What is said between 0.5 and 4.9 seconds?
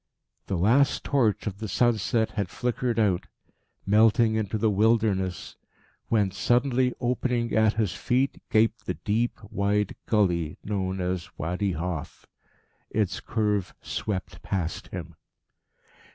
last torch of the sunset had flickered out, melting into the